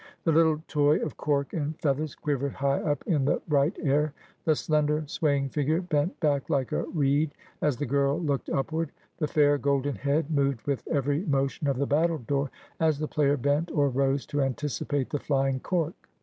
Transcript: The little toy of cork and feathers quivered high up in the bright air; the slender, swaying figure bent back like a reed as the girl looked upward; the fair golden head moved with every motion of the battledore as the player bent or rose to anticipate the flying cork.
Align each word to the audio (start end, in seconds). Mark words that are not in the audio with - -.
The 0.23 0.31
little 0.31 0.63
toy 0.67 0.97
of 0.97 1.15
cork 1.15 1.53
and 1.53 1.79
feathers 1.79 2.15
quivered 2.15 2.53
high 2.53 2.79
up 2.79 3.03
in 3.05 3.23
the 3.25 3.39
bright 3.47 3.77
air; 3.83 4.15
the 4.45 4.55
slender, 4.55 5.03
swaying 5.05 5.49
figure 5.49 5.79
bent 5.79 6.19
back 6.19 6.49
like 6.49 6.71
a 6.71 6.85
reed 6.85 7.35
as 7.61 7.77
the 7.77 7.85
girl 7.85 8.19
looked 8.19 8.49
upward; 8.49 8.91
the 9.19 9.27
fair 9.27 9.59
golden 9.59 9.93
head 9.93 10.31
moved 10.31 10.65
with 10.65 10.87
every 10.87 11.23
motion 11.25 11.67
of 11.67 11.77
the 11.77 11.85
battledore 11.85 12.49
as 12.79 12.97
the 12.97 13.07
player 13.07 13.37
bent 13.37 13.69
or 13.69 13.89
rose 13.89 14.25
to 14.25 14.41
anticipate 14.41 15.11
the 15.11 15.19
flying 15.19 15.59
cork. 15.59 15.93